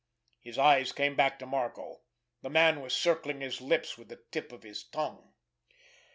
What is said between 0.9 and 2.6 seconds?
came back to Marco. The